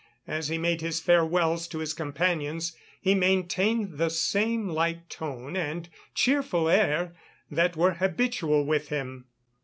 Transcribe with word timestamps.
As 0.25 0.47
he 0.47 0.57
made 0.57 0.81
his 0.81 0.99
farewells 0.99 1.67
to 1.67 1.77
his 1.77 1.93
companions, 1.93 2.75
he 2.99 3.13
maintained 3.13 3.99
the 3.99 4.09
same 4.09 4.67
light 4.67 5.07
tone 5.11 5.55
and 5.55 5.89
cheerful 6.15 6.67
air 6.67 7.13
that 7.51 7.77
were 7.77 7.91
habitual 7.93 8.65
with 8.65 8.89
him. 8.89 9.25